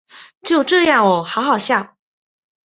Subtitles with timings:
[0.41, 1.95] 就这样喔好好笑